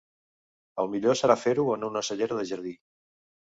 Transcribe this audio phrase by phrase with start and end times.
[0.83, 2.77] El millor serà fer-ho en una ocellera de jardí.